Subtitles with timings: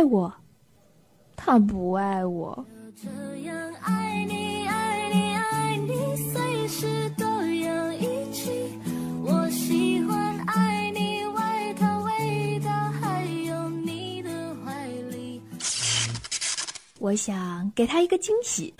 [0.00, 0.32] 爱我，
[1.36, 2.64] 他不爱我。
[2.96, 5.92] 这样爱你，爱你，爱你，
[6.32, 8.50] 随时都要一起。
[9.22, 14.30] 我喜欢爱你，外套味道，还有你的
[14.64, 15.42] 怀里。
[16.98, 18.72] 我想给他一个惊喜。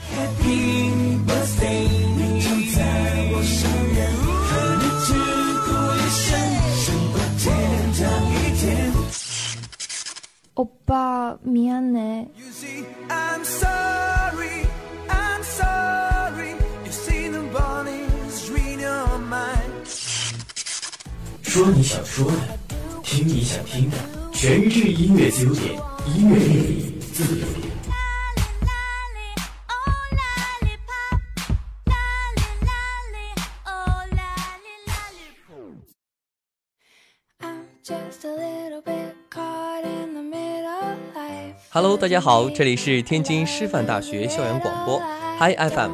[18.51, 19.87] Read your mind.
[21.43, 22.59] 说你想说的，
[23.05, 23.97] 听你想听的，
[24.33, 25.75] 全智音乐自由点，
[26.07, 27.71] 音乐魅力自由点。
[41.73, 45.01] Hello，大家好，这里是天津师范大学校园广播
[45.39, 45.93] Hi FM，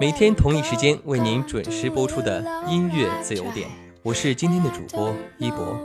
[0.00, 3.68] 每天同一时间为您准时播出的音乐自由点，
[4.02, 5.78] 我是今天的主播一博。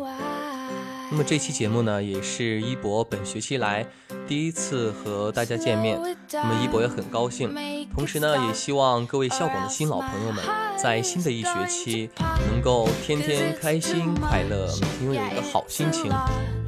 [1.12, 3.86] 那么这期节目呢，也是一博本学期来
[4.28, 6.00] 第一次和大家见面，
[6.34, 7.54] 那么一博也很高兴。
[7.96, 10.44] 同时呢，也希望各位校广的新老朋友们，
[10.82, 12.10] 在新的一学期
[12.52, 16.12] 能够天天开心快乐，每天拥有一个好心情，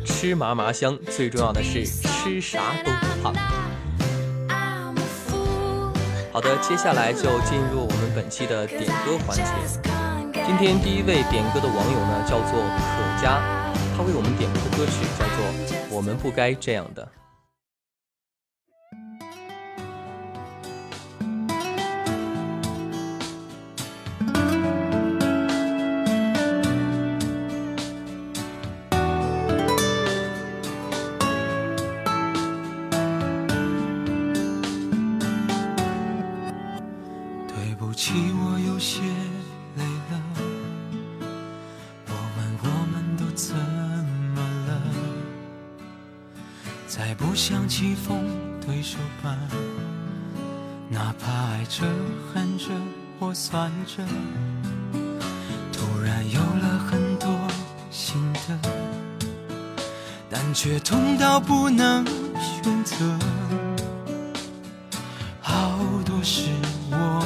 [0.05, 1.83] 吃嘛嘛香，最重要的是
[2.21, 3.33] 吃啥都不胖。
[6.33, 9.43] 好的，接下来就进入我们本期的点歌环节。
[10.45, 13.39] 今天第一位点歌的网友呢，叫做可嘉，
[13.95, 17.03] 他为我们点歌的歌曲叫做《我们不该这样的》。
[37.99, 39.01] 起，我有些
[39.75, 40.21] 累了。
[42.07, 44.81] 我问我们都怎么了？
[46.87, 48.23] 再不想棋逢
[48.65, 49.35] 对手吧，
[50.87, 51.83] 哪怕爱着、
[52.33, 52.67] 恨着
[53.19, 54.01] 或算着，
[55.73, 57.29] 突然有了很多
[57.91, 58.15] 心
[58.47, 58.57] 得，
[60.29, 62.05] 但却痛到不能
[62.39, 62.95] 选择。
[65.41, 66.43] 好多事
[66.91, 67.25] 我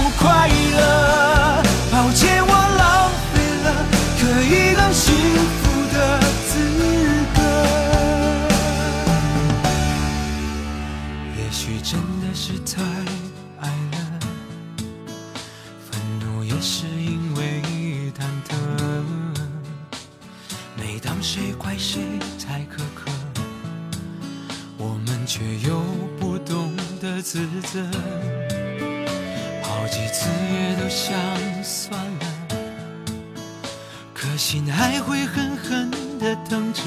[34.31, 36.81] 可心还会狠狠地疼着。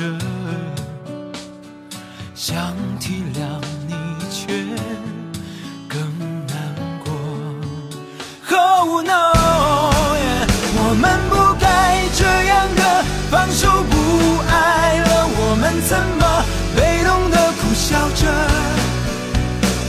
[2.34, 3.94] 想体谅你，
[4.30, 4.46] 却
[5.86, 6.00] 更
[6.46, 6.56] 难
[7.04, 7.12] 过。
[8.56, 9.32] Oh no，
[10.74, 16.42] 我们不该这样的放手不爱了，我们怎么
[16.74, 18.24] 被动的苦笑着？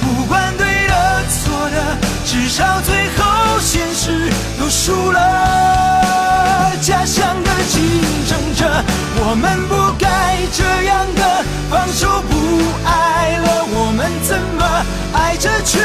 [0.01, 4.29] 不管对的错的，至少最后现实
[4.59, 6.04] 都输了。
[7.05, 7.83] 假想的竞
[8.25, 8.65] 争者，
[9.19, 11.21] 我们不该这样的
[11.69, 12.33] 放手不
[12.83, 14.65] 爱了，我们怎么。
[15.13, 15.77] 爱着却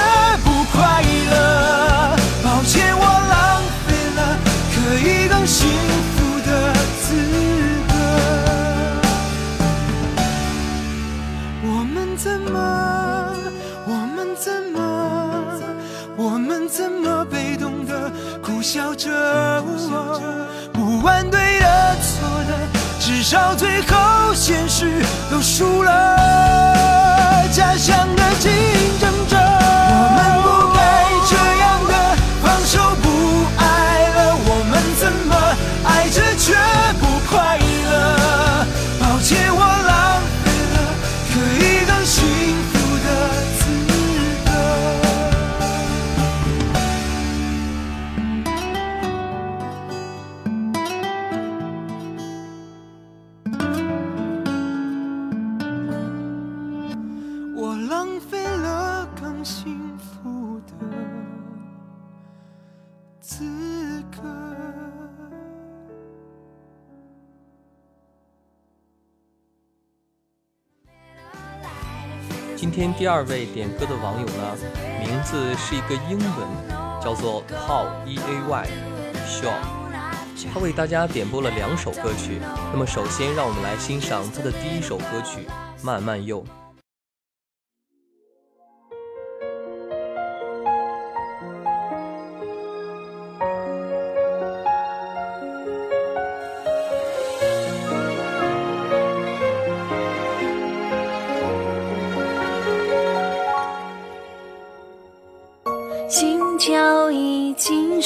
[0.43, 2.17] 不快乐。
[2.43, 4.19] 抱歉，我浪费了
[4.73, 4.75] 可
[5.07, 5.69] 以更幸
[6.17, 6.73] 福的
[7.03, 7.13] 资
[7.91, 7.93] 格。
[11.63, 12.57] 我们怎么？
[13.87, 14.79] 我们怎么？
[16.17, 18.11] 我们怎么被动的
[18.43, 19.60] 苦笑着？
[23.31, 24.91] 少最后现实
[25.31, 26.90] 都输了。
[60.01, 60.73] 福的
[63.21, 64.23] 资格。
[72.57, 74.57] 今天第二位点歌的网友呢，
[75.01, 78.69] 名字是一个英文，叫做 Paul E A Y
[79.27, 79.55] Shaw。
[80.53, 82.41] 他为大家点播了两首歌曲。
[82.73, 85.47] 那么首先，让我们来欣赏他的第一首歌曲
[85.85, 86.43] 《慢慢又》。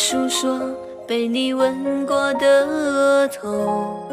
[0.07, 0.61] 诉说
[1.09, 4.07] 被你吻过的额头，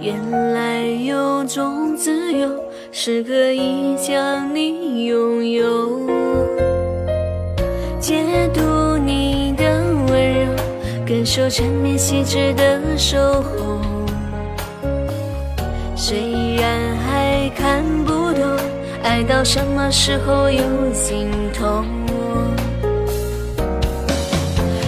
[0.00, 0.18] 原
[0.52, 2.48] 来有种自由
[2.90, 6.00] 是可以将你拥有，
[8.00, 9.64] 解读你的
[10.10, 10.52] 温柔，
[11.06, 13.80] 感受缠绵细致的守候。
[15.94, 18.58] 虽然还看不懂，
[19.04, 20.60] 爱到什么时候有
[20.92, 21.84] 尽头？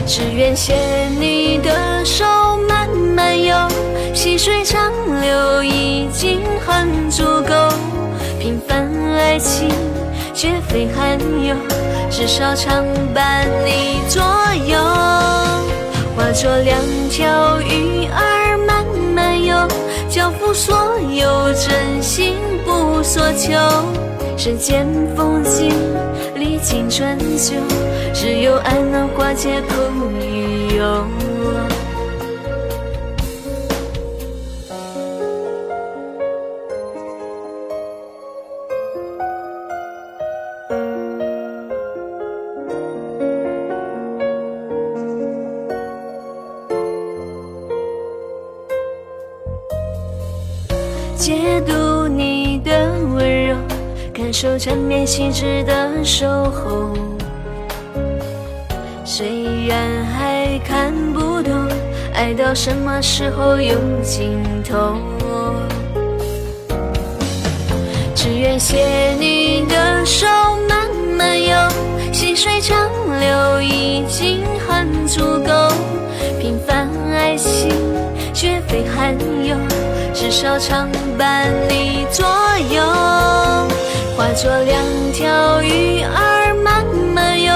[0.06, 2.24] 只愿牵你的手
[2.68, 3.56] 慢慢游，
[4.12, 7.54] 细水长流已经很足够。
[8.38, 8.86] 平凡
[9.16, 9.70] 爱情
[10.34, 11.56] 绝非罕有，
[12.10, 12.84] 至少常
[13.14, 14.22] 伴你左
[14.66, 14.78] 右。
[16.14, 16.78] 化作两
[17.08, 18.84] 条鱼儿慢
[19.14, 19.56] 慢游，
[20.08, 22.36] 交付所有真心
[23.04, 23.52] 所求。
[24.36, 24.84] 世间
[25.14, 25.72] 风景
[26.34, 27.54] 历尽春秋，
[28.12, 31.06] 只有爱能化解苦与忧。
[54.34, 56.92] 感受缠绵细致的守候。
[59.04, 61.68] 虽然还看不懂，
[62.12, 64.96] 爱到什么时候有尽头？
[68.12, 70.26] 只愿携你的手
[70.68, 71.56] 慢慢游，
[72.12, 72.76] 细水长
[73.20, 75.72] 流已经很足够。
[76.40, 77.70] 平凡爱情
[78.32, 79.56] 绝非罕有，
[80.12, 82.26] 至少常伴你左
[82.74, 82.82] 右。
[84.16, 84.80] 化作两
[85.12, 87.52] 条鱼儿慢慢游，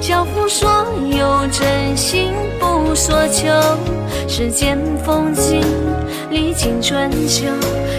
[0.00, 0.70] 交付所
[1.10, 3.48] 有真心不所求。
[4.28, 5.60] 世间风景
[6.30, 7.46] 历经春秋，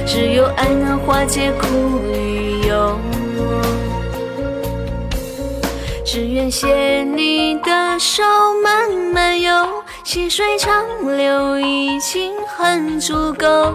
[0.06, 1.68] 只有爱能化解苦
[2.14, 2.98] 与忧。
[6.06, 8.24] 只愿携你的手
[8.64, 9.52] 慢慢游，
[10.06, 10.86] 细水长
[11.18, 13.74] 流已经很足够。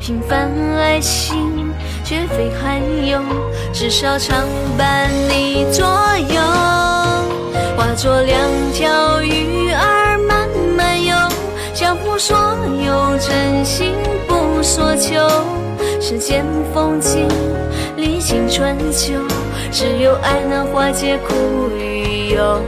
[0.00, 1.73] 平凡爱情
[2.04, 3.18] 绝非罕有，
[3.72, 4.46] 至少常
[4.76, 5.86] 伴你左
[6.28, 6.40] 右。
[7.74, 8.38] 化作两
[8.74, 10.46] 条鱼儿慢
[10.76, 11.16] 慢游，
[11.72, 12.36] 相互所
[12.86, 13.94] 有真心
[14.28, 15.18] 不所求。
[15.98, 16.44] 世间
[16.74, 17.26] 风景
[17.96, 19.14] 历经春秋，
[19.72, 21.34] 只有爱能化解苦
[21.78, 22.60] 与忧。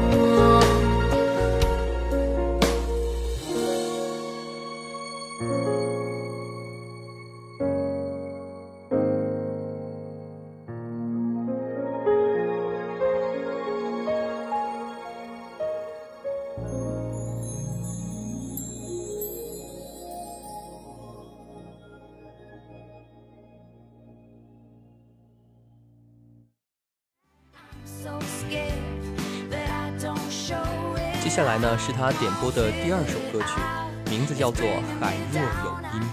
[31.26, 33.61] 接下来呢是他点播的第二首歌曲，
[34.09, 34.64] 名字叫做
[35.00, 36.09] 《海若有音》。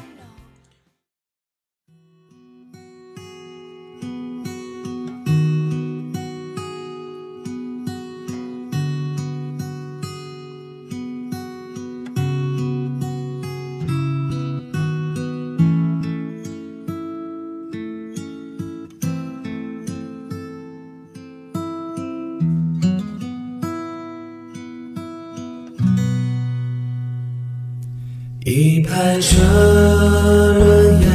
[28.46, 31.08] 一排车轮压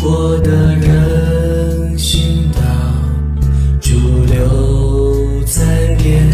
[0.00, 2.60] 过的人行道，
[3.80, 3.90] 驻
[4.26, 5.64] 留在
[5.96, 6.24] 便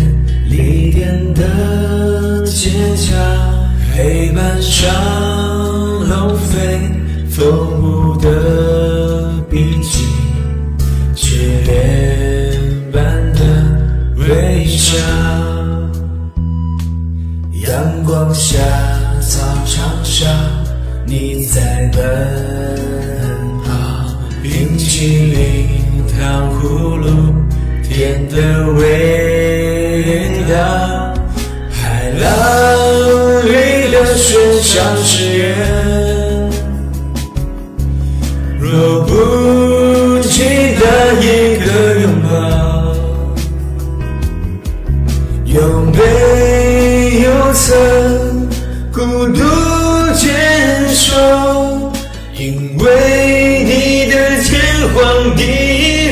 [0.46, 3.16] 利店的街角，
[3.96, 4.92] 黑板上
[6.06, 6.78] 龙飞
[7.30, 10.04] 凤舞的笔记，
[11.14, 13.00] 却脸般
[13.32, 13.40] 的
[14.18, 14.98] 微笑，
[17.66, 18.58] 阳光下。
[34.62, 35.57] 像誓言，
[38.61, 40.45] 若不记
[40.79, 40.83] 得
[41.19, 41.67] 一个
[42.00, 42.29] 拥抱，
[45.47, 45.57] 有
[45.93, 45.99] 没
[47.23, 47.69] 有曾？
[48.93, 49.38] 孤独
[50.14, 50.29] 坚
[50.95, 51.14] 守，
[52.37, 52.85] 因为
[53.64, 54.50] 你的天
[54.95, 55.40] 荒地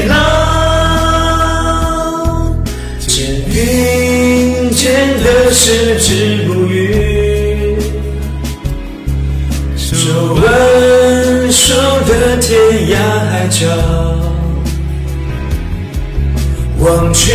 [0.09, 0.15] 老，
[2.99, 3.07] 肩
[3.51, 4.83] 并肩
[5.23, 5.99] 的矢
[13.59, 13.67] 角，
[16.79, 17.35] 忘却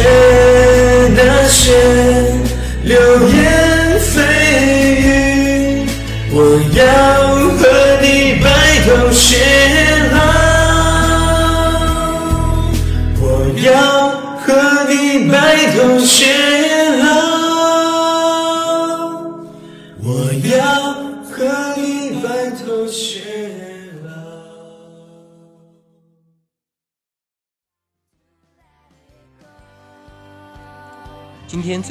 [1.18, 1.74] 那些
[2.84, 4.24] 流言蜚
[5.02, 5.86] 语。
[6.32, 6.38] 我
[6.78, 6.82] 要
[7.58, 7.62] 和
[8.02, 8.46] 你白
[8.86, 9.53] 头偕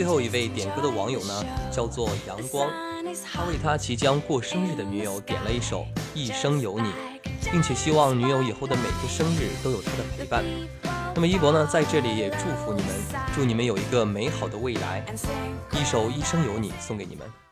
[0.02, 2.68] 最后一位点歌的网友呢，叫做阳光，
[3.32, 5.82] 他为他即将过生日的女友点了一首
[6.12, 6.88] 《一生有你》，
[7.52, 10.42] 并且希望女友以后的每个生日都有他的陪伴。
[11.14, 12.90] 那么一博呢，在这里也祝福你们，
[13.32, 15.06] 祝你们有一个美好的未来。
[15.70, 17.51] 一首《一生有你》送给你们。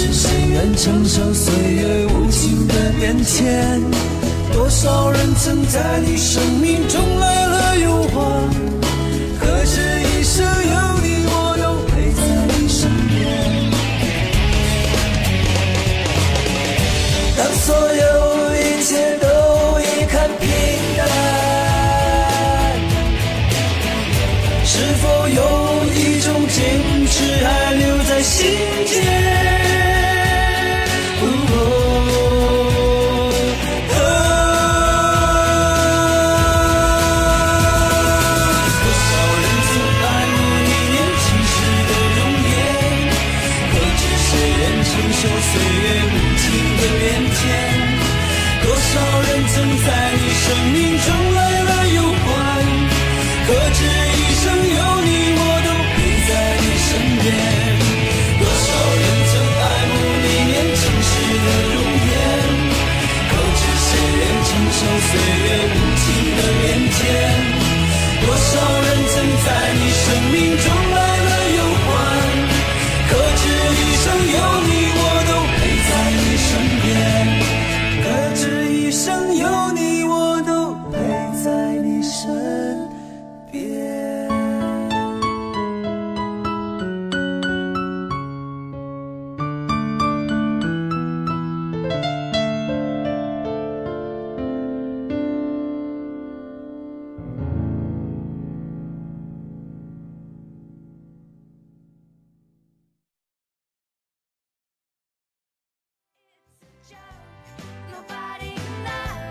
[0.00, 3.78] 可知谁愿承受岁月无情的变迁？
[4.50, 8.48] 多少人曾在你生命中来了又还，
[9.38, 13.18] 可是一生有你，我都陪在你身边。
[17.36, 18.02] 当所有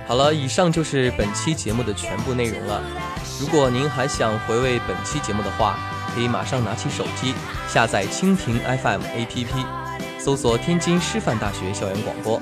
[0.10, 2.82] 好了，以上就是本期节目的全部内容了。
[3.40, 5.78] 如果您还想回味本期节目的话，
[6.16, 7.36] 可以马上拿起手机
[7.68, 9.66] 下载蜻蜓 FM APP，
[10.18, 12.42] 搜索天津师范大学校园广播，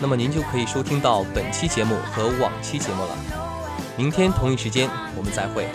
[0.00, 3.16] 那么您就可以收听到本期节目和往期节目了。
[3.96, 5.68] 明天同一时间我们再会。